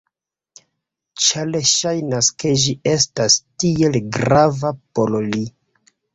Ĉar 1.25 1.51
ŝajnas 1.71 2.31
ke 2.45 2.55
ĝi 2.65 2.73
estas 2.95 3.37
tiel 3.65 4.01
grava 4.19 4.75
por 4.81 5.17
li. 5.29 5.47